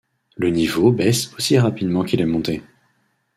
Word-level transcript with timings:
Le 0.35 0.49
niveau 0.49 0.91
baisse 0.91 1.31
aussi 1.37 1.59
rapidement 1.59 2.03
qu'il 2.03 2.21
est 2.21 2.25
monté. 2.25 2.63